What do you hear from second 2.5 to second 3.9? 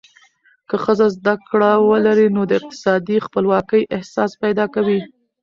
اقتصادي خپلواکۍ